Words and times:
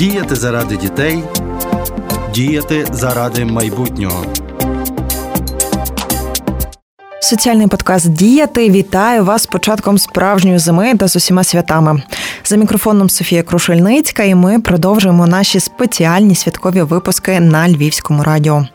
Діяти 0.00 0.34
заради 0.34 0.76
дітей, 0.76 1.22
діяти 2.34 2.86
заради 2.92 3.44
майбутнього. 3.44 4.24
Соціальний 7.20 7.66
подкаст 7.66 8.08
Діяти 8.08 8.70
вітаю 8.70 9.24
вас 9.24 9.42
з 9.42 9.46
початком 9.46 9.98
справжньої 9.98 10.58
зими 10.58 10.94
та 10.96 11.08
з 11.08 11.16
усіма 11.16 11.44
святами. 11.44 12.02
За 12.44 12.56
мікрофоном 12.56 13.10
Софія 13.10 13.42
Крушельницька, 13.42 14.22
і 14.22 14.34
ми 14.34 14.60
продовжуємо 14.60 15.26
наші 15.26 15.60
спеціальні 15.60 16.34
святкові 16.34 16.82
випуски 16.82 17.40
на 17.40 17.68
Львівському 17.68 18.22
радіо. 18.22 18.66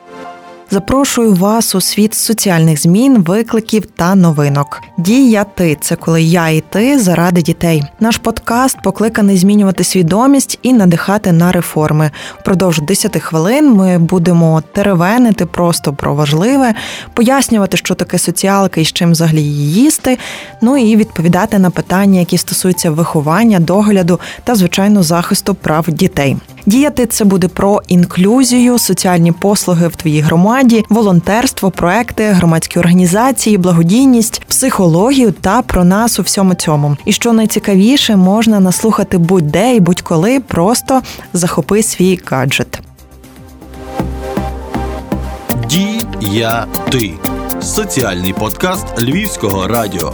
Запрошую 0.72 1.34
вас 1.34 1.76
у 1.76 1.82
світ 1.82 2.14
соціальних 2.14 2.82
змін, 2.82 3.18
викликів 3.18 3.86
та 3.86 4.16
новинок. 4.16 4.82
Дія 4.98 5.44
ти 5.44 5.78
це 5.82 5.96
коли 5.96 6.24
я 6.24 6.50
і 6.50 6.62
ти 6.62 7.00
заради 7.00 7.42
дітей. 7.42 7.84
Наш 8.00 8.18
подкаст 8.18 8.78
покликаний 8.84 9.38
змінювати 9.38 9.84
свідомість 9.84 10.60
і 10.62 10.74
надихати 10.74 11.32
на 11.32 11.52
реформи. 11.52 12.12
Впродовж 12.40 12.82
10 12.82 13.22
хвилин 13.22 13.74
ми 13.74 13.98
будемо 13.98 14.64
теревенити 14.74 15.46
просто 15.46 15.94
про 15.94 16.16
важливе, 16.16 16.74
пояснювати, 17.14 17.78
що 17.78 17.96
таке 17.96 18.18
соціалка 18.18 18.82
і 18.82 18.86
з 18.86 18.94
чим 18.94 19.12
взагалі 19.12 19.42
її 19.42 19.74
їсти. 19.74 20.18
Ну 20.62 20.78
і 20.78 20.96
відповідати 20.96 21.60
на 21.60 21.70
питання, 21.70 22.20
які 22.20 22.38
стосуються 22.38 22.92
виховання, 22.92 23.60
догляду 23.60 24.20
та 24.44 24.56
звичайно 24.56 25.04
захисту 25.04 25.56
прав 25.56 25.86
дітей. 25.88 26.38
Діяти 26.66 27.06
це 27.06 27.26
буде 27.26 27.48
про 27.48 27.82
інклюзію, 27.88 28.78
соціальні 28.78 29.32
послуги 29.32 29.88
в 29.88 29.96
твоїй 29.96 30.22
громаді, 30.22 30.55
волонтерство, 30.90 31.72
проекти, 31.72 32.24
громадські 32.24 32.80
організації, 32.80 33.58
благодійність, 33.58 34.42
психологію 34.48 35.32
та 35.32 35.62
про 35.62 35.84
нас 35.84 36.20
у 36.20 36.22
всьому 36.22 36.54
цьому. 36.54 36.98
І 37.06 37.12
що 37.12 37.34
найцікавіше, 37.34 38.16
можна 38.16 38.60
наслухати 38.60 39.18
будь-де 39.18 39.76
і 39.76 39.80
будь-коли, 39.80 40.40
просто 40.40 41.02
захопи 41.34 41.84
свій 41.84 42.20
гаджет. 42.26 42.80
Дія 45.70 46.66
ти 46.90 47.12
соціальний 47.62 48.34
подкаст 48.34 48.86
Львівського 49.02 49.68
радіо. 49.68 50.14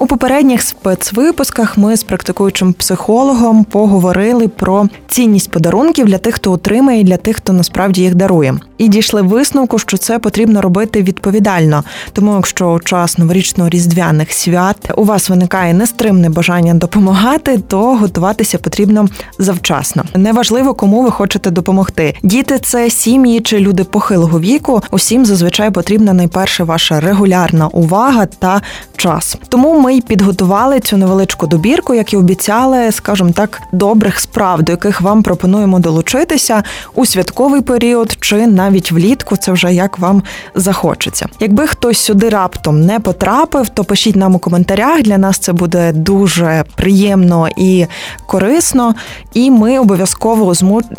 У 0.00 0.06
попередніх 0.06 0.62
спецвипусках 0.62 1.78
ми 1.78 1.96
з 1.96 2.02
практикуючим 2.02 2.72
психологом 2.72 3.64
поговорили 3.64 4.48
про 4.48 4.88
цінність 5.08 5.50
подарунків 5.50 6.06
для 6.06 6.18
тих, 6.18 6.34
хто 6.34 6.52
отримає, 6.52 7.00
і 7.00 7.04
для 7.04 7.16
тих, 7.16 7.36
хто 7.36 7.52
насправді 7.52 8.02
їх 8.02 8.14
дарує, 8.14 8.54
і 8.78 8.88
дійшли 8.88 9.22
висновку, 9.22 9.78
що 9.78 9.96
це 9.96 10.18
потрібно 10.18 10.60
робити 10.60 11.02
відповідально. 11.02 11.84
Тому, 12.12 12.34
якщо 12.34 12.70
у 12.70 12.80
час 12.80 13.18
новорічно-різдвяних 13.18 14.30
свят 14.30 14.90
у 14.96 15.04
вас 15.04 15.28
виникає 15.28 15.74
нестримне 15.74 16.28
бажання 16.28 16.74
допомагати, 16.74 17.58
то 17.68 17.96
готуватися 17.96 18.58
потрібно 18.58 19.08
завчасно. 19.38 20.04
Неважливо, 20.14 20.74
кому 20.74 21.02
ви 21.02 21.10
хочете 21.10 21.50
допомогти. 21.50 22.14
Діти 22.22 22.58
це 22.58 22.90
сім'ї 22.90 23.40
чи 23.40 23.58
люди 23.58 23.84
похилого 23.84 24.40
віку. 24.40 24.82
Усім 24.90 25.26
зазвичай 25.26 25.70
потрібна 25.70 26.12
найперше 26.12 26.64
ваша 26.64 27.00
регулярна 27.00 27.68
увага 27.68 28.26
та 28.26 28.62
час. 28.96 29.36
Тому 29.48 29.80
ми 29.80 29.87
й 29.94 30.00
підготували 30.00 30.80
цю 30.80 30.96
невеличку 30.96 31.46
добірку, 31.46 31.94
як 31.94 32.12
і 32.12 32.16
обіцяли, 32.16 32.92
скажімо 32.92 33.30
так, 33.30 33.62
добрих 33.72 34.20
справ, 34.20 34.62
до 34.62 34.72
яких 34.72 35.00
вам 35.00 35.22
пропонуємо 35.22 35.78
долучитися 35.78 36.62
у 36.94 37.06
святковий 37.06 37.60
період 37.60 38.16
чи 38.20 38.46
навіть 38.46 38.92
влітку. 38.92 39.36
Це 39.36 39.52
вже 39.52 39.74
як 39.74 39.98
вам 39.98 40.22
захочеться. 40.54 41.26
Якби 41.40 41.66
хтось 41.66 41.98
сюди 41.98 42.28
раптом 42.28 42.86
не 42.86 43.00
потрапив, 43.00 43.68
то 43.68 43.84
пишіть 43.84 44.16
нам 44.16 44.34
у 44.34 44.38
коментарях. 44.38 45.02
Для 45.02 45.18
нас 45.18 45.38
це 45.38 45.52
буде 45.52 45.92
дуже 45.92 46.64
приємно 46.76 47.48
і 47.56 47.86
корисно, 48.26 48.94
і 49.34 49.50
ми 49.50 49.78
обов'язково 49.78 50.54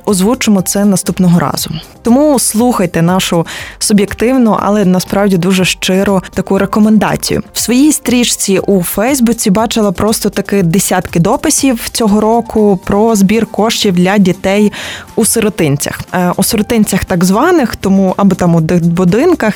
озвучимо 0.06 0.62
це 0.62 0.86
наступного 0.86 1.40
разу. 1.40 1.70
Тому 2.02 2.40
слухайте 2.40 3.02
нашу 3.02 3.46
суб'єктивну, 3.80 4.58
але 4.59 4.86
насправді 4.86 5.38
дуже 5.38 5.66
щиро 5.66 6.24
таку 6.34 6.58
рекомендацію 6.58 7.42
в 7.53 7.59
своїй 7.59 7.92
стрічці 7.92 8.59
у 8.59 8.78
Фейсбуці. 8.84 9.50
Бачила 9.50 9.91
просто 9.91 10.29
таки 10.29 10.63
десятки 10.63 11.19
дописів 11.19 11.90
цього 11.90 12.22
року 12.22 12.79
про 12.85 13.16
збір 13.16 13.45
коштів 13.45 13.95
для 13.95 14.17
дітей 14.17 14.72
у 15.16 15.25
сиротинцях, 15.25 16.00
е, 16.13 16.31
у 16.35 16.44
сиротинцях 16.44 17.06
так 17.06 17.23
званих, 17.23 17.75
тому 17.75 18.13
або 18.18 18.35
там 18.35 18.56
у 18.56 18.59
будинках 18.79 19.53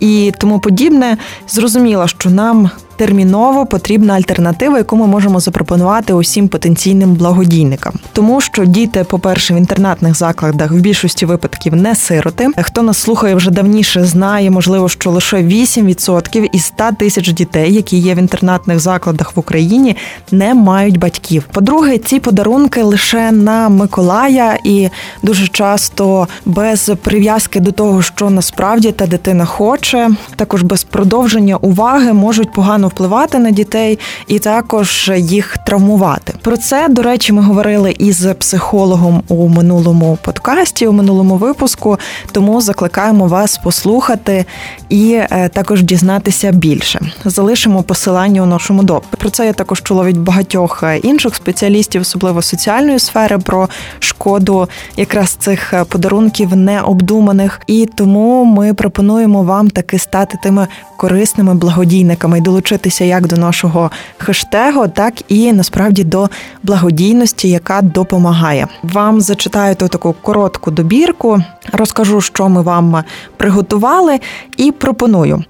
і 0.00 0.32
тому 0.38 0.58
подібне. 0.58 1.16
Зрозуміло, 1.48 2.08
що 2.08 2.30
нам 2.30 2.70
терміново 2.96 3.66
потрібна 3.66 4.14
альтернатива, 4.14 4.78
яку 4.78 4.96
ми 4.96 5.06
можемо 5.06 5.40
запропонувати 5.40 6.12
усім 6.12 6.48
потенційним 6.48 7.14
благодійникам, 7.14 7.92
тому 8.12 8.40
що 8.40 8.64
діти, 8.64 9.04
по-перше, 9.04 9.54
в 9.54 9.56
інтернатних 9.56 10.14
закладах 10.14 10.70
в 10.70 10.74
більшості 10.74 11.26
випадків 11.26 11.76
не 11.76 11.94
сироти. 11.94 12.48
Хто 12.62 12.82
нас 12.82 12.98
слухає 12.98 13.34
вже 13.34 13.50
давніше, 13.50 14.04
знає, 14.04 14.50
можливо, 14.50 14.88
що 14.88 15.10
лише 15.10 15.36
8% 15.36 16.48
із 16.52 16.64
100 16.64 16.84
тисяч 16.98 17.32
дітей, 17.32 17.74
які 17.74 17.98
є 17.98 18.14
в 18.14 18.18
інтернатних 18.18 18.80
закладах 18.80 19.36
в 19.36 19.38
Україні, 19.38 19.96
не 20.30 20.54
мають 20.54 20.98
батьків. 20.98 21.44
По-друге, 21.52 21.98
ці 21.98 22.20
подарунки 22.20 22.82
лише 22.82 23.32
на 23.32 23.68
Миколая, 23.68 24.58
і 24.64 24.88
дуже 25.22 25.48
часто 25.48 26.28
без 26.44 26.92
прив'язки 27.02 27.60
до 27.60 27.72
того, 27.72 28.02
що 28.02 28.30
насправді 28.30 28.92
та 28.92 29.06
дитина 29.06 29.44
хоче, 29.44 30.10
також 30.36 30.62
без 30.62 30.84
продовження 30.84 31.56
уваги 31.56 32.12
можуть 32.12 32.52
погано 32.52 32.83
погано 32.84 32.88
впливати 32.88 33.38
на 33.38 33.50
дітей 33.50 33.98
і 34.26 34.38
також 34.38 35.10
їх 35.16 35.56
травмувати. 35.66 36.32
Про 36.42 36.56
це 36.56 36.88
до 36.88 37.02
речі, 37.02 37.32
ми 37.32 37.42
говорили 37.42 37.94
із 37.98 38.26
психологом 38.38 39.22
у 39.28 39.48
минулому 39.48 40.18
подкасті, 40.22 40.86
у 40.86 40.92
минулому 40.92 41.36
випуску. 41.36 41.98
Тому 42.32 42.60
закликаємо 42.60 43.26
вас 43.26 43.58
послухати 43.58 44.44
і 44.88 45.12
е, 45.12 45.48
також 45.48 45.82
дізнатися 45.82 46.52
більше. 46.52 47.00
Залишимо 47.24 47.82
посилання 47.82 48.42
у 48.42 48.46
нашому 48.46 48.82
дописі. 48.82 49.16
Про 49.18 49.30
це 49.30 49.46
я 49.46 49.52
також 49.52 49.82
чула 49.82 50.04
від 50.04 50.18
багатьох 50.18 50.82
е, 50.82 50.98
інших 50.98 51.34
спеціалістів, 51.34 52.02
особливо 52.02 52.42
соціальної 52.42 52.98
сфери, 52.98 53.38
про 53.38 53.68
шкоду 53.98 54.68
якраз 54.96 55.30
цих 55.30 55.74
е, 55.74 55.84
подарунків 55.84 56.56
необдуманих. 56.56 57.60
І 57.66 57.88
тому 57.94 58.44
ми 58.44 58.74
пропонуємо 58.74 59.42
вам 59.42 59.70
таки 59.70 59.98
стати 59.98 60.38
тими 60.42 60.66
корисними 60.96 61.54
благодійниками 61.54 62.38
і 62.38 62.40
долучитися 62.40 62.73
як 63.04 63.26
до 63.26 63.36
нашого 63.36 63.90
хештегу, 64.18 64.88
так 64.88 65.14
і 65.28 65.52
насправді 65.52 66.04
до 66.04 66.28
благодійності, 66.62 67.48
яка 67.48 67.82
допомагає. 67.82 68.68
Вам 68.82 69.20
зачитаю 69.20 69.74
ту 69.74 69.88
таку 69.88 70.14
коротку 70.22 70.70
добірку, 70.70 71.42
розкажу, 71.72 72.20
що 72.20 72.48
ми 72.48 72.62
вам 72.62 73.04
приготували, 73.36 74.20
і 74.56 74.72
пропоную. 74.72 75.44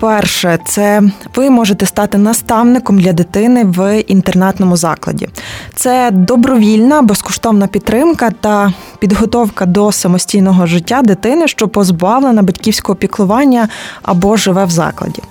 Перше, 0.00 0.58
це 0.66 1.02
ви 1.34 1.50
можете 1.50 1.86
стати 1.86 2.18
наставником 2.18 2.98
для 2.98 3.12
дитини 3.12 3.64
в 3.64 4.00
інтернатному 4.00 4.76
закладі. 4.76 5.28
Це 5.74 6.10
добровільна, 6.12 7.02
безкоштовна 7.02 7.66
підтримка 7.66 8.30
та 8.40 8.72
підготовка 9.04 9.66
до 9.66 9.92
самостійного 9.92 10.66
життя 10.66 11.02
дитини, 11.02 11.48
що 11.48 11.68
позбавлена 11.68 12.42
батьківського 12.42 12.96
піклування 12.96 13.68
або 14.02 14.36
живе 14.36 14.64
в 14.64 14.70
закладі. 14.70 15.22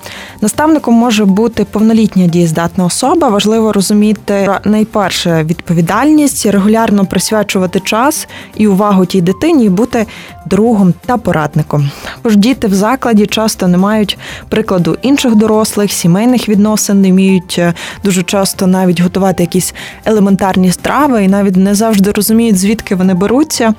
Наставником 0.42 0.94
може 0.94 1.26
бути 1.26 1.66
повнолітня 1.66 2.28
дієздатна 2.28 2.86
особа. 2.86 3.28
Важливо 3.28 3.74
розуміти 3.74 4.50
найперше 4.64 5.44
відповідальність, 5.44 6.46
регулярно 6.46 7.06
присвячувати 7.06 7.80
час 7.80 8.28
і 8.56 8.68
увагу 8.68 9.06
тій 9.06 9.22
дитині, 9.22 9.66
і 9.66 9.70
бути 9.70 10.06
другом 10.46 10.94
та 11.06 11.18
порадником. 11.18 11.92
Тож 12.24 12.38
діти 12.38 12.68
в 12.68 12.74
закладі 12.74 13.26
часто 13.26 13.68
не 13.68 13.78
мають 13.78 14.18
прикладу 14.50 14.98
інших 15.02 15.36
дорослих, 15.36 15.92
сімейних 15.92 16.50
відносин, 16.50 17.02
не 17.02 17.12
вміють 17.12 17.56
е, 17.60 17.74
дуже 18.04 18.24
часто 18.24 18.68
навіть 18.68 19.02
готувати 19.02 19.44
якісь 19.44 19.74
елементарні 20.06 20.72
страви, 20.72 21.24
і 21.24 21.28
навіть 21.28 21.56
не 21.56 21.76
завжди 21.76 22.12
розуміють, 22.12 22.58
звідки 22.58 22.96
вони 22.96 23.14
беруться, 23.14 23.74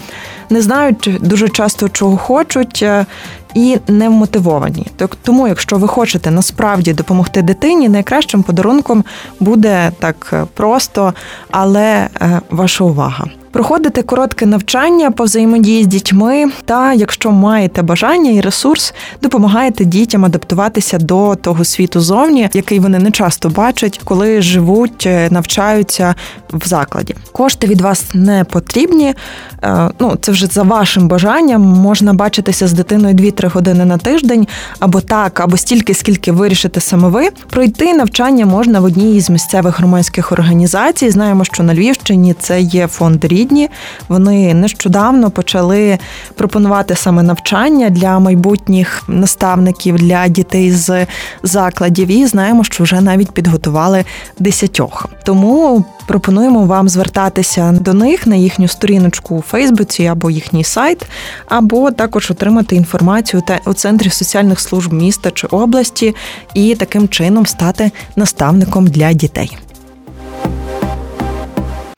не 0.50 0.62
знають 0.62 1.10
дуже 1.20 1.48
часто, 1.48 1.88
чого 1.88 2.16
хочуть. 2.16 2.80
Е, 2.82 3.06
і 3.54 3.78
не 3.88 4.08
вмотивовані. 4.08 4.86
Тому, 5.22 5.48
якщо 5.48 5.76
ви 5.76 5.88
хочете 5.88 6.30
насправді 6.30 6.92
допомогти 6.92 7.42
дитині, 7.42 7.88
найкращим 7.88 8.42
подарунком 8.42 9.04
буде 9.40 9.92
так 9.98 10.30
е, 10.32 10.44
просто, 10.54 11.14
але 11.50 12.08
ваша 12.50 12.84
увага. 12.84 13.26
Проходити 13.54 14.02
коротке 14.02 14.46
навчання 14.46 15.10
по 15.10 15.24
взаємодії 15.24 15.84
з 15.84 15.86
дітьми, 15.86 16.50
та 16.64 16.92
якщо 16.92 17.30
маєте 17.30 17.82
бажання 17.82 18.30
і 18.30 18.40
ресурс, 18.40 18.94
допомагаєте 19.22 19.84
дітям 19.84 20.24
адаптуватися 20.24 20.98
до 20.98 21.34
того 21.34 21.64
світу 21.64 22.00
зовні, 22.00 22.48
який 22.52 22.78
вони 22.78 22.98
не 22.98 23.10
часто 23.10 23.48
бачать, 23.48 24.00
коли 24.04 24.42
живуть, 24.42 25.06
е, 25.06 25.28
навчаються 25.30 26.14
в 26.52 26.68
закладі. 26.68 27.14
Кошти 27.32 27.66
від 27.66 27.80
вас 27.80 28.04
не 28.14 28.44
потрібні. 28.44 29.14
Е, 29.62 29.90
ну 30.00 30.16
це 30.20 30.32
вже 30.32 30.46
за 30.46 30.62
вашим 30.62 31.08
бажанням. 31.08 31.62
Можна 31.62 32.14
бачитися 32.14 32.68
з 32.68 32.72
дитиною 32.72 33.14
2-3 33.14 33.48
години 33.48 33.84
на 33.84 33.98
тиждень, 33.98 34.46
або 34.78 35.00
так, 35.00 35.40
або 35.40 35.56
стільки, 35.56 35.94
скільки 35.94 36.32
вирішите 36.32 36.80
саме 36.80 37.08
ви. 37.08 37.28
Пройти 37.50 37.94
навчання 37.94 38.46
можна 38.46 38.80
в 38.80 38.84
одній 38.84 39.16
із 39.16 39.30
місцевих 39.30 39.78
громадських 39.78 40.32
організацій. 40.32 41.10
Знаємо, 41.10 41.44
що 41.44 41.62
на 41.62 41.74
Львівщині 41.74 42.34
це 42.40 42.60
є 42.60 42.86
фонд 42.86 43.24
рідні. 43.44 43.70
Вони 44.08 44.54
нещодавно 44.54 45.30
почали 45.30 45.98
пропонувати 46.34 46.94
саме 46.94 47.22
навчання 47.22 47.90
для 47.90 48.18
майбутніх 48.18 49.02
наставників 49.08 49.96
для 49.96 50.28
дітей 50.28 50.72
з 50.72 51.06
закладів. 51.42 52.08
І 52.08 52.26
знаємо, 52.26 52.64
що 52.64 52.84
вже 52.84 53.00
навіть 53.00 53.30
підготували 53.30 54.04
десятьох. 54.38 55.06
Тому 55.24 55.84
пропонуємо 56.06 56.66
вам 56.66 56.88
звертатися 56.88 57.72
до 57.72 57.94
них 57.94 58.26
на 58.26 58.36
їхню 58.36 58.68
сторіночку 58.68 59.36
у 59.36 59.42
Фейсбуці 59.42 60.06
або 60.06 60.30
їхній 60.30 60.64
сайт, 60.64 61.06
або 61.48 61.90
також 61.90 62.30
отримати 62.30 62.76
інформацію 62.76 63.42
у 63.66 63.72
центрі 63.74 64.10
соціальних 64.10 64.60
служб 64.60 64.92
міста 64.92 65.30
чи 65.30 65.46
області 65.46 66.14
і 66.54 66.74
таким 66.74 67.08
чином 67.08 67.46
стати 67.46 67.90
наставником 68.16 68.86
для 68.86 69.12
дітей. 69.12 69.56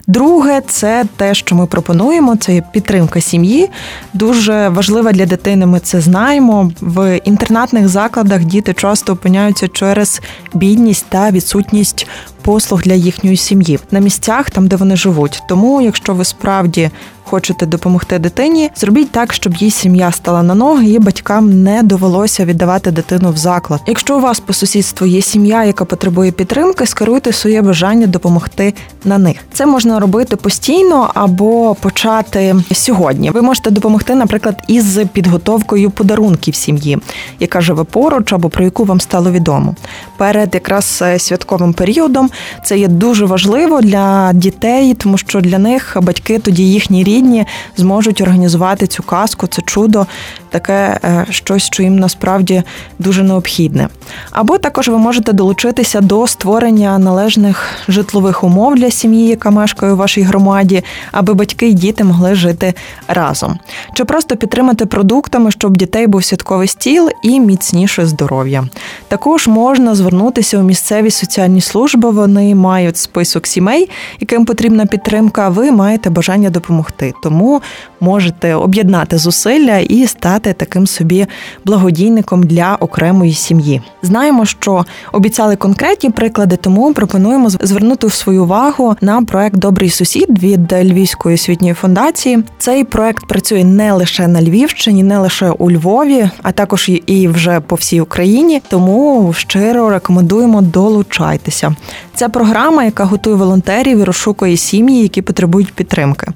Друге, 0.06 0.60
це 0.60 1.04
те, 1.16 1.34
що 1.34 1.56
ми 1.56 1.66
пропонуємо, 1.66 2.36
це 2.36 2.62
підтримка 2.72 3.20
сім'ї. 3.20 3.68
Дуже 4.12 4.68
важлива 4.68 5.12
для 5.12 5.26
дитини. 5.26 5.66
Ми 5.66 5.80
це 5.80 6.00
знаємо. 6.00 6.72
В 6.80 7.20
інтернатних 7.24 7.88
закладах 7.88 8.44
діти 8.44 8.74
часто 8.74 9.12
опиняються 9.12 9.68
через 9.68 10.20
бідність 10.54 11.06
та 11.08 11.30
відсутність 11.30 12.06
послуг 12.46 12.82
для 12.82 12.94
їхньої 12.94 13.36
сім'ї 13.36 13.78
на 13.90 14.00
місцях, 14.00 14.50
там 14.50 14.68
де 14.68 14.76
вони 14.76 14.96
живуть. 14.96 15.42
Тому, 15.48 15.80
якщо 15.80 16.14
ви 16.14 16.24
справді 16.24 16.90
хочете 17.26 17.66
допомогти 17.66 18.18
дитині, 18.18 18.70
зробіть 18.76 19.10
так, 19.10 19.32
щоб 19.32 19.54
її 19.54 19.70
сім'я 19.70 20.12
стала 20.12 20.42
на 20.42 20.54
ноги, 20.54 20.88
і 20.88 20.98
батькам 20.98 21.62
не 21.62 21.82
довелося 21.82 22.44
віддавати 22.44 22.90
дитину 22.90 23.30
в 23.30 23.36
заклад. 23.36 23.80
Якщо 23.86 24.16
у 24.16 24.20
вас 24.20 24.40
по 24.40 24.52
сусідству 24.52 25.06
є 25.06 25.22
сім'я, 25.22 25.64
яка 25.64 25.84
потребує 25.84 26.30
підтримки, 26.32 26.86
скеруйте 26.86 27.32
своє 27.32 27.62
бажання 27.62 28.06
допомогти 28.06 28.74
на 29.04 29.18
них. 29.18 29.36
Це 29.52 29.66
можна 29.66 30.00
робити 30.00 30.36
постійно 30.36 31.10
або 31.14 31.74
почати 31.74 32.56
сьогодні. 32.72 33.30
Ви 33.30 33.42
можете 33.42 33.70
допомогти, 33.70 34.14
наприклад, 34.14 34.56
із 34.68 34.98
підготовкою 35.12 35.90
подарунків 35.90 36.54
сім'ї, 36.54 36.98
яка 37.40 37.60
живе 37.60 37.84
поруч 37.84 38.32
або 38.32 38.48
про 38.48 38.64
яку 38.64 38.84
вам 38.84 39.00
стало 39.00 39.30
відомо. 39.30 39.74
Перед 40.16 40.54
якраз 40.54 40.98
е, 41.02 41.18
святковим 41.18 41.72
періодом 41.72 42.30
це 42.64 42.78
є 42.78 42.88
дуже 42.88 43.24
важливо 43.24 43.80
для 43.80 44.32
дітей, 44.32 44.94
тому 44.94 45.18
що 45.18 45.40
для 45.40 45.58
них 45.58 45.96
батьки 46.02 46.38
тоді 46.38 46.72
їхні 46.72 47.04
рідні 47.04 47.46
зможуть 47.76 48.20
організувати 48.20 48.86
цю 48.86 49.02
казку, 49.02 49.46
це 49.46 49.62
чудо, 49.62 50.06
таке 50.50 51.00
е, 51.04 51.26
щось, 51.30 51.66
що 51.66 51.82
їм 51.82 51.98
насправді 51.98 52.62
дуже 52.98 53.22
необхідне. 53.22 53.88
Або 54.30 54.58
також 54.58 54.88
ви 54.88 54.98
можете 54.98 55.32
долучитися 55.32 56.00
до 56.00 56.26
створення 56.26 56.98
належних 56.98 57.68
житлових 57.88 58.44
умов 58.44 58.74
для 58.74 58.90
сім'ї, 58.90 59.26
яка 59.28 59.50
мешкає 59.50 59.92
у 59.92 59.96
вашій 59.96 60.22
громаді, 60.22 60.84
аби 61.12 61.34
батьки 61.34 61.68
і 61.68 61.72
діти 61.72 62.04
могли 62.04 62.34
жити 62.34 62.74
разом, 63.08 63.58
чи 63.94 64.04
просто 64.04 64.36
підтримати 64.36 64.86
продуктами, 64.86 65.50
щоб 65.50 65.76
дітей 65.76 66.06
був 66.06 66.24
святковий 66.24 66.68
стіл 66.68 67.10
і 67.22 67.40
міцніше 67.40 68.06
здоров'я. 68.06 68.68
Також 69.08 69.46
можна 69.46 69.94
звернутися 69.94 70.58
у 70.58 70.62
місцеві 70.62 71.10
соціальні 71.10 71.60
служби. 71.60 72.10
Вони 72.26 72.54
мають 72.54 72.96
список 72.96 73.46
сімей, 73.46 73.88
яким 74.20 74.44
потрібна 74.44 74.86
підтримка. 74.86 75.48
Ви 75.48 75.70
маєте 75.70 76.10
бажання 76.10 76.50
допомогти. 76.50 77.12
Тому 77.22 77.62
можете 78.00 78.54
об'єднати 78.54 79.18
зусилля 79.18 79.78
і 79.78 80.06
стати 80.06 80.52
таким 80.52 80.86
собі 80.86 81.26
благодійником 81.64 82.42
для 82.42 82.76
окремої 82.80 83.32
сім'ї. 83.32 83.82
Знаємо, 84.02 84.46
що 84.46 84.84
обіцяли 85.12 85.56
конкретні 85.56 86.10
приклади, 86.10 86.56
тому 86.56 86.94
пропонуємо 86.94 87.50
звернути 87.50 88.10
свою 88.10 88.44
увагу 88.44 88.96
на 89.00 89.22
проект 89.22 89.56
Добрий 89.56 89.90
сусід 89.90 90.42
від 90.42 90.72
Львівської 90.72 91.34
освітньої 91.34 91.74
фундації. 91.74 92.44
Цей 92.58 92.84
проект 92.84 93.26
працює 93.26 93.64
не 93.64 93.92
лише 93.92 94.28
на 94.28 94.42
Львівщині, 94.42 95.02
не 95.02 95.18
лише 95.18 95.50
у 95.50 95.70
Львові, 95.70 96.30
а 96.42 96.52
також 96.52 96.90
і 97.06 97.28
вже 97.28 97.60
по 97.60 97.76
всій 97.76 98.00
Україні. 98.00 98.62
Тому 98.68 99.32
щиро 99.36 99.90
рекомендуємо 99.90 100.62
долучайтеся. 100.62 101.74
Це 102.16 102.28
програма, 102.28 102.84
яка 102.84 103.04
готує 103.04 103.36
волонтерів 103.36 103.98
і 103.98 104.04
розшукує 104.04 104.56
сім'ї, 104.56 105.02
які 105.02 105.22
потребують 105.22 105.72
підтримки. 105.72 106.26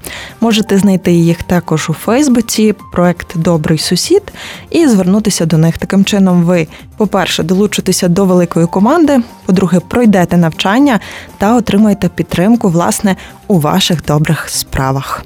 Можете 0.41 0.77
знайти 0.77 1.11
їх 1.11 1.43
також 1.43 1.89
у 1.89 1.93
Фейсбуці, 1.93 2.75
проект 2.91 3.37
Добрий 3.37 3.77
сусід, 3.77 4.21
і 4.69 4.87
звернутися 4.87 5.45
до 5.45 5.57
них. 5.57 5.77
Таким 5.77 6.05
чином, 6.05 6.43
ви, 6.43 6.67
по-перше, 6.97 7.43
долучитеся 7.43 8.07
до 8.07 8.25
великої 8.25 8.67
команди. 8.67 9.21
По-друге, 9.45 9.79
пройдете 9.79 10.37
навчання 10.37 10.99
та 11.37 11.55
отримаєте 11.55 12.09
підтримку 12.09 12.69
власне 12.69 13.15
у 13.47 13.59
ваших 13.59 14.05
добрих 14.05 14.49
справах. 14.49 15.25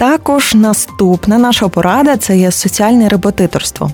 Також 0.00 0.54
наступна 0.54 1.38
наша 1.38 1.68
порада 1.68 2.16
це 2.16 2.38
є 2.38 2.50
соціальне 2.50 3.08
репетиторство. 3.08 3.90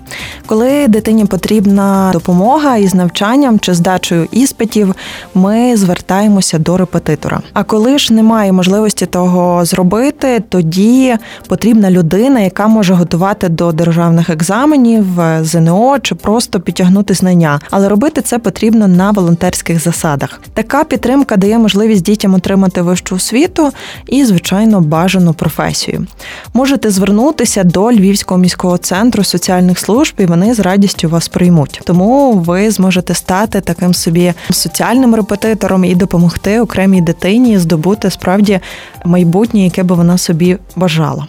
Коли 0.46 0.88
дитині 0.88 1.24
потрібна 1.24 2.10
допомога 2.12 2.76
із 2.76 2.94
навчанням 2.94 3.58
чи 3.60 3.74
здачею 3.74 4.28
іспитів, 4.32 4.94
ми 5.34 5.76
звертаємося 5.76 6.58
до 6.58 6.76
репетитора. 6.76 7.40
А 7.52 7.64
коли 7.64 7.98
ж 7.98 8.12
немає 8.12 8.52
можливості 8.52 9.06
того 9.06 9.64
зробити, 9.64 10.42
тоді 10.48 11.16
потрібна 11.48 11.90
людина, 11.90 12.40
яка 12.40 12.66
може 12.66 12.94
готувати 12.94 13.48
до 13.48 13.72
державних 13.72 14.30
екзаменів, 14.30 15.06
ЗНО 15.42 15.98
чи 15.98 16.14
просто 16.14 16.60
підтягнути 16.60 17.14
знання. 17.14 17.60
Але 17.70 17.88
робити 17.88 18.20
це 18.22 18.38
потрібно 18.38 18.88
на 18.88 19.10
волонтерських 19.10 19.82
засадах. 19.82 20.40
Така 20.54 20.84
підтримка 20.84 21.36
дає 21.36 21.58
можливість 21.58 22.02
дітям 22.02 22.34
отримати 22.34 22.82
вищу 22.82 23.14
освіту 23.14 23.72
і, 24.06 24.24
звичайно, 24.24 24.80
бажану 24.80 25.32
професію 25.34 25.95
допомогою. 25.96 26.06
Можете 26.54 26.90
звернутися 26.90 27.64
до 27.64 27.92
Львівського 27.92 28.40
міського 28.40 28.78
центру 28.78 29.24
соціальних 29.24 29.78
служб, 29.78 30.14
і 30.18 30.26
вони 30.26 30.54
з 30.54 30.60
радістю 30.60 31.08
вас 31.08 31.28
приймуть. 31.28 31.80
Тому 31.84 32.32
ви 32.32 32.70
зможете 32.70 33.14
стати 33.14 33.60
таким 33.60 33.94
собі 33.94 34.32
соціальним 34.50 35.14
репетитором 35.14 35.84
і 35.84 35.94
допомогти 35.94 36.60
окремій 36.60 37.00
дитині 37.00 37.58
здобути 37.58 38.10
справді 38.10 38.60
майбутнє, 39.04 39.64
яке 39.64 39.82
би 39.82 39.94
вона 39.94 40.18
собі 40.18 40.58
бажала. 40.76 41.26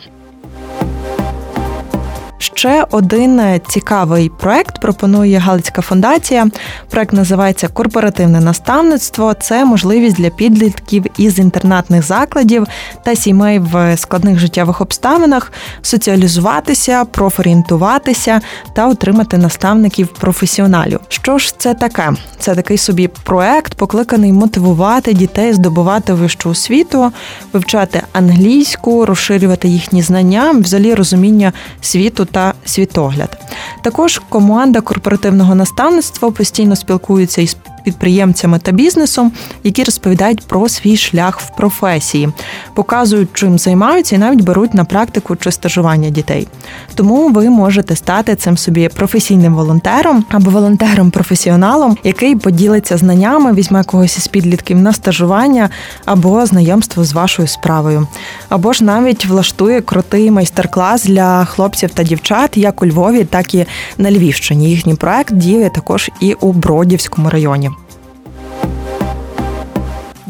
Ще 2.37 2.85
один 2.91 3.59
цікавий 3.69 4.29
проект 4.29 4.81
пропонує 4.81 5.37
Галицька 5.37 5.81
фундація. 5.81 6.47
Проект 6.89 7.13
називається 7.13 7.67
Корпоративне 7.67 8.41
наставництво. 8.41 9.33
Це 9.33 9.65
можливість 9.65 10.15
для 10.15 10.29
підлітків 10.29 11.05
із 11.17 11.39
інтернатних 11.39 12.03
закладів 12.03 12.67
та 13.03 13.15
сімей 13.15 13.59
в 13.59 13.97
складних 13.97 14.39
життєвих 14.39 14.81
обставинах 14.81 15.51
соціалізуватися, 15.81 17.05
профорієнтуватися 17.05 18.41
та 18.73 18.87
отримати 18.87 19.37
наставників 19.37 20.07
професіоналів. 20.07 20.99
Що 21.07 21.37
ж 21.37 21.57
це 21.57 21.73
таке? 21.73 22.13
Це 22.39 22.55
такий 22.55 22.77
собі 22.77 23.09
проект, 23.23 23.73
покликаний 23.73 24.33
мотивувати 24.33 25.13
дітей 25.13 25.53
здобувати 25.53 26.13
вищу 26.13 26.49
освіту, 26.49 27.11
вивчати 27.53 28.01
англійську, 28.13 29.05
розширювати 29.05 29.67
їхні 29.67 30.01
знання, 30.01 30.51
взагалі 30.51 30.93
розуміння 30.93 31.53
світу 31.81 32.26
та 32.31 32.53
світогляд. 32.65 33.37
Також 33.83 34.21
команда 34.29 34.81
корпоративного 34.81 35.55
наставництва 35.55 36.31
постійно 36.31 36.75
спілкується 36.75 37.41
із 37.41 37.57
підприємцями 37.87 38.59
та 38.59 38.71
бізнесом, 38.71 39.31
які 39.63 39.83
розповідають 39.83 40.47
про 40.47 40.69
свій 40.69 40.97
шлях 40.97 41.39
в 41.39 41.55
професії, 41.55 42.29
показують, 42.73 43.29
чим 43.33 43.59
займаються, 43.59 44.15
і 44.15 44.19
навіть 44.19 44.41
беруть 44.41 44.73
на 44.73 44.85
практику 44.85 45.35
чи 45.35 45.51
стажування 45.51 46.09
дітей. 46.09 46.47
Тому 46.95 47.29
ви 47.29 47.49
можете 47.49 47.95
стати 47.95 48.35
цим 48.35 48.57
собі 48.57 48.89
професійним 48.89 49.55
волонтером 49.55 50.25
або 50.29 50.51
волонтером-професіоналом, 50.51 51.97
який 52.03 52.35
поділиться 52.35 52.97
знаннями, 52.97 53.53
візьме 53.53 53.83
когось 53.83 54.17
із 54.17 54.27
підлітків 54.27 54.77
на 54.77 54.93
стажування 54.93 55.69
або 56.05 56.45
знайомство 56.45 57.03
з 57.03 57.13
вашою 57.13 57.47
справою, 57.47 58.07
або 58.49 58.73
ж 58.73 58.83
навіть 58.83 59.25
влаштує 59.25 59.81
крутий 59.81 60.31
майстер-клас 60.31 61.05
для 61.05 61.45
хлопців 61.45 61.89
та 61.89 62.03
дівчат, 62.03 62.57
як 62.57 62.81
у 62.81 62.85
Львові, 62.85 63.23
так 63.25 63.53
і 63.53 63.65
на 63.97 64.11
Львівщині. 64.11 64.69
Їхній 64.69 64.95
проект 64.95 65.33
діє 65.33 65.69
також 65.69 66.11
і 66.19 66.33
у 66.33 66.53
Бродівському 66.53 67.29
районі. 67.29 67.71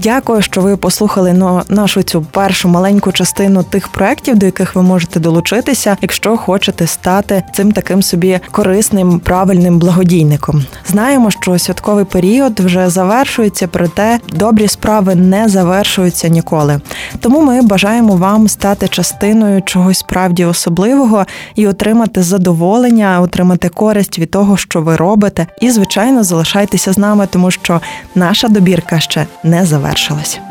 Дякую, 0.08 0.42
що 0.42 0.62
ви 0.62 0.78
послухали 0.78 1.34
на 1.34 1.64
нашу 1.70 2.04
цю 2.04 2.22
першу 2.22 2.70
маленьку 2.70 3.12
частину 3.12 3.64
тих 3.64 3.88
проєктів, 3.88 4.38
до 4.38 4.46
яких 4.46 4.76
ви 4.76 4.82
можете 4.82 5.20
долучитися, 5.20 5.98
якщо 6.02 6.38
хочете 6.38 6.88
стати 6.88 7.44
цим 7.54 7.72
таким 7.72 8.04
собі 8.04 8.40
корисним 8.52 9.20
правильним 9.20 9.80
благодійником. 9.80 10.66
Знаємо, 10.90 11.32
що 11.32 11.60
святковий 11.60 12.06
період 12.06 12.60
вже 12.60 12.90
завершується, 12.90 13.68
проте 13.68 14.20
добрі 14.34 14.68
справи 14.68 15.16
не 15.16 15.50
завершуються 15.50 16.28
ніколи. 16.28 16.82
Тому 17.20 17.42
ми 17.42 17.62
бажаємо 17.62 18.16
вам 18.16 18.48
стати 18.48 18.88
частиною 18.88 19.62
чогось 19.62 19.98
справді 19.98 20.46
особливого 20.46 21.26
і 21.56 21.68
отримати 21.68 22.24
задоволення, 22.24 23.22
отримати 23.22 23.70
користь 23.70 24.20
від 24.20 24.32
того, 24.32 24.58
що 24.58 24.82
ви 24.82 24.96
робите. 24.96 25.48
І, 25.62 25.72
звичайно, 25.72 26.24
залишайтеся 26.24 26.94
з 26.94 26.98
нами, 26.98 27.28
тому 27.32 27.52
що 27.52 27.82
наша 28.16 28.48
добірка 28.48 29.00
ще 29.00 29.26
не 29.44 29.66
завершилась. 29.98 30.47